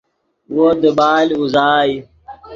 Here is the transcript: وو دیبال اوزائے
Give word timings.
وو 0.53 0.67
دیبال 0.81 1.27
اوزائے 1.37 1.95